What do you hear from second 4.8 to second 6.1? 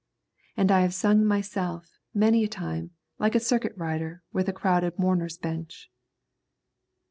mourner's bench.